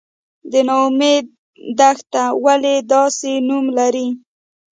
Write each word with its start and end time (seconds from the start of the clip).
د 0.51 0.53
نا 0.67 0.75
امید 0.87 1.25
دښته 1.79 2.23
ولې 2.45 2.75
داسې 2.93 3.31
نوم 3.47 3.65
لري؟ 3.77 4.07